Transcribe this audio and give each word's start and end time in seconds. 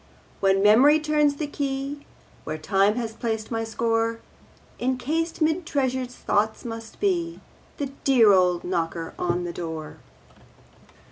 When 0.39 0.63
mem'ry 0.63 0.99
turns 0.99 1.35
the 1.35 1.45
key 1.45 2.07
Where 2.43 2.57
time 2.57 2.95
has 2.95 3.13
placed 3.13 3.51
my 3.51 3.63
score, 3.63 4.19
Encased 4.79 5.43
'mid 5.43 5.63
treasured 5.63 6.09
thoughts 6.09 6.65
must 6.65 6.99
be 6.99 7.39
The 7.77 7.91
dear 8.03 8.31
old 8.33 8.63
knocker 8.63 9.13
on 9.19 9.43
the 9.43 9.53
door. 9.53 9.97